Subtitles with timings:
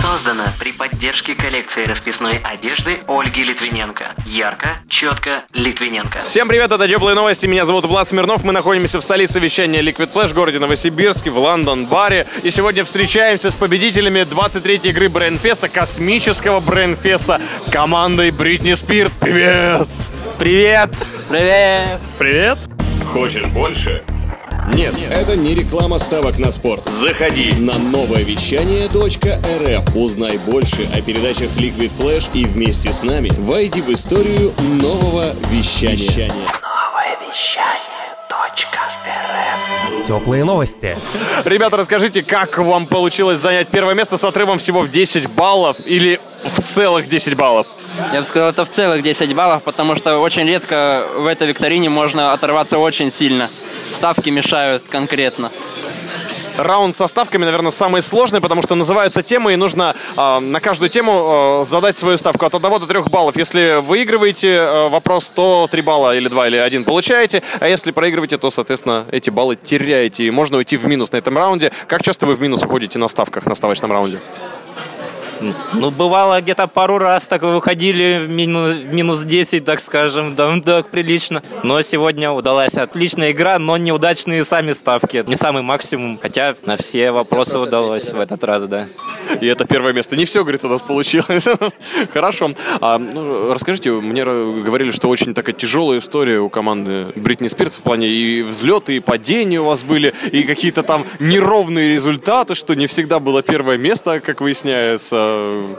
[0.00, 4.14] Создано при поддержке коллекции расписной одежды Ольги Литвиненко.
[4.24, 6.22] Ярко, четко, Литвиненко.
[6.22, 10.10] Всем привет, это Теплые новости, меня зовут Влад Смирнов, мы находимся в столице вещания Liquid
[10.10, 12.26] Flash, городе Новосибирске, в Лондон-баре.
[12.42, 17.38] И сегодня встречаемся с победителями 23-й игры Брейнфеста, космического Брейнфеста,
[17.70, 19.12] командой Бритни Спирт.
[19.20, 19.86] Привет!
[20.38, 20.90] Привет!
[21.28, 22.00] Привет!
[22.18, 22.58] Привет!
[23.12, 24.02] Хочешь больше?
[24.74, 24.94] Нет.
[25.10, 26.84] Это не реклама ставок на спорт.
[26.86, 27.52] Заходи.
[27.58, 29.96] На новое вещание .рф.
[29.96, 36.30] Узнай больше о передачах Liquid Flash и вместе с нами войди в историю нового вещания.
[40.06, 40.98] Теплые новости.
[41.44, 46.18] Ребята, расскажите, как вам получилось занять первое место с отрывом всего в 10 баллов или
[46.42, 47.66] в целых 10 баллов?
[48.12, 51.90] Я бы сказал, это в целых 10 баллов, потому что очень редко в этой викторине
[51.90, 53.48] можно оторваться очень сильно.
[53.92, 55.50] Ставки мешают конкретно.
[56.56, 60.90] Раунд со ставками, наверное, самый сложный, потому что называются темы, и нужно э, на каждую
[60.90, 63.36] тему э, задать свою ставку от 1 до 3 баллов.
[63.36, 68.36] Если выигрываете э, вопрос, то 3 балла или 2 или 1 получаете, а если проигрываете,
[68.36, 71.72] то, соответственно, эти баллы теряете, и можно уйти в минус на этом раунде.
[71.86, 74.20] Как часто вы в минус уходите на ставках на ставочном раунде?
[75.72, 80.90] Ну, бывало, где-то пару раз так выходили в минус, минус 10, так скажем, да, так
[80.90, 81.42] прилично.
[81.62, 85.24] Но сегодня удалась отличная игра, но неудачные сами ставки.
[85.26, 88.86] Не самый максимум, хотя на все вопросы удалось в этот раз, да.
[89.40, 90.16] И это первое место.
[90.16, 91.46] Не все, говорит, у нас получилось.
[92.12, 92.50] Хорошо.
[92.80, 97.82] А, ну, расскажите, мне говорили, что очень такая тяжелая история у команды Бритни Спирс в
[97.82, 102.86] плане и взлеты, и падения у вас были, и какие-то там неровные результаты, что не
[102.86, 105.29] всегда было первое место, как выясняется.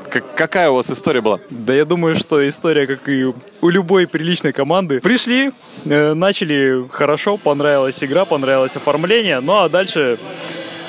[0.09, 1.39] Как, какая у вас история была?
[1.49, 3.25] Да я думаю, что история, как и
[3.61, 4.99] у любой приличной команды.
[4.99, 5.51] Пришли,
[5.85, 10.17] э, начали хорошо, понравилась игра, понравилось оформление, ну а дальше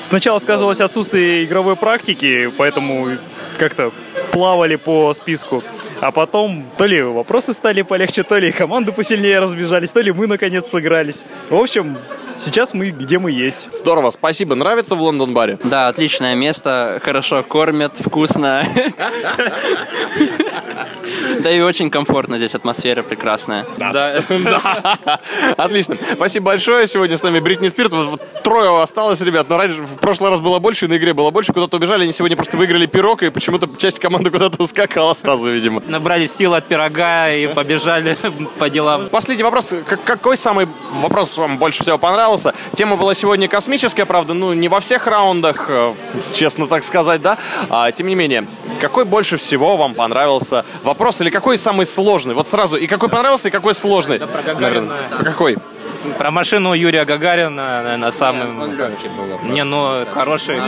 [0.03, 3.17] сначала сказывалось отсутствие игровой практики, поэтому
[3.57, 3.91] как-то
[4.31, 5.63] плавали по списку.
[6.01, 10.27] А потом то ли вопросы стали полегче, то ли команды посильнее разбежались, то ли мы
[10.27, 11.23] наконец сыгрались.
[11.49, 11.97] В общем,
[12.37, 13.69] сейчас мы где мы есть.
[13.73, 14.55] Здорово, спасибо.
[14.55, 15.59] Нравится в Лондон-баре?
[15.63, 18.65] Да, отличное место, хорошо кормят, вкусно.
[21.39, 23.65] Да и очень комфортно здесь, атмосфера прекрасная.
[23.77, 24.21] Да.
[25.57, 25.97] Отлично.
[26.13, 26.87] Спасибо большое.
[26.87, 27.91] Сегодня с нами Бритни Спирт.
[27.91, 29.47] Вот трое осталось, ребят.
[29.49, 31.53] Но раньше, в прошлый раз было больше, на игре было больше.
[31.53, 32.03] Куда-то убежали.
[32.03, 35.81] Они сегодня просто выиграли пирог, и почему-то часть команды куда-то ускакала сразу, видимо.
[35.87, 38.17] Набрали сил от пирога и побежали
[38.59, 39.09] по делам.
[39.09, 39.73] Последний вопрос.
[40.05, 40.67] Какой самый
[41.01, 42.22] вопрос вам больше всего понравился?
[42.75, 45.93] Тема была сегодня космическая, правда, ну, не во всех раундах, э,
[46.33, 47.37] честно так сказать, да?
[47.69, 48.47] А, тем не менее,
[48.79, 52.33] какой больше всего вам понравился вопрос или какой самый сложный?
[52.33, 54.19] Вот сразу, и какой понравился, и какой сложный?
[54.19, 54.93] про Гагарина.
[55.23, 55.57] Какой?
[56.17, 58.47] Про машину Юрия Гагарина, наверное, самый...
[59.43, 60.59] Не, ну, хороший.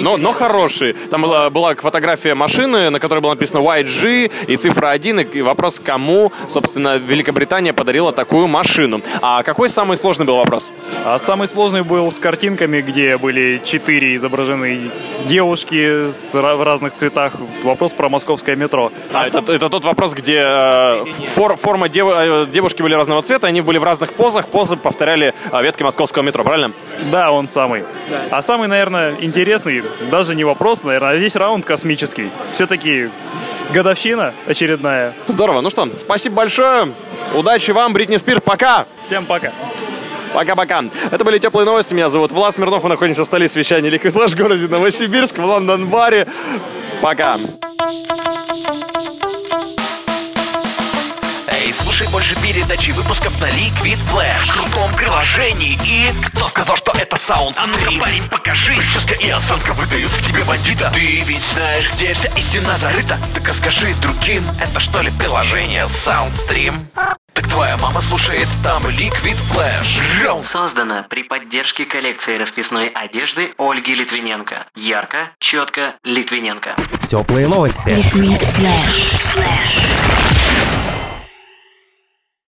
[0.00, 0.92] Но, но хороший.
[0.92, 5.80] Там была, была фотография машины, на которой было написано YG и цифра 1, и вопрос,
[5.80, 9.00] кому, собственно, Великобритания подарила такую машину.
[9.20, 10.70] А какой самый сложный был вопрос?
[11.04, 14.90] А самый сложный был с картинками, где были четыре изображены
[15.26, 17.34] девушки с, в разных цветах.
[17.62, 18.92] Вопрос про московское метро.
[19.12, 23.46] А, это, это тот вопрос, где э, фор, форма дев, э, девушки были разного цвета,
[23.46, 26.70] они были в разных позах, позы повторяли э, ветки московского метро, правильно?
[27.10, 27.82] Да, он самый.
[28.30, 32.30] А самый, наверное, интересный, даже не вопрос, наверное, а весь раунд космический.
[32.52, 33.10] Все-таки
[33.72, 35.14] годовщина очередная.
[35.26, 35.60] Здорово.
[35.60, 36.92] Ну что, спасибо большое.
[37.34, 38.40] Удачи вам, Бритни Спир.
[38.40, 38.86] Пока.
[39.06, 39.52] Всем пока.
[40.32, 40.84] Пока-пока.
[41.10, 41.94] Это были теплые новости.
[41.94, 42.82] Меня зовут Влад Смирнов.
[42.82, 46.26] Мы находимся в столице вещания Liquid Flash в городе Новосибирск, в Лондон-баре.
[47.00, 47.38] Пока.
[52.24, 56.08] Больше передачи выпусков на Liquid Flash В крутом приложении и...
[56.28, 60.42] Кто сказал, что это саунд А ну-ка, парень, покажи Прическа и осанка выдают в тебе
[60.44, 65.10] бандита Ты ведь знаешь, где вся истина зарыта Так а скажи другим, это что ли
[65.18, 66.74] приложение Soundstream?
[67.34, 74.66] Так твоя мама слушает там Liquid Flash Создано при поддержке коллекции расписной одежды Ольги Литвиненко.
[74.76, 76.76] Ярко, четко, Литвиненко.
[77.06, 77.90] Теплые новости.
[77.90, 80.04] Liquid Flash.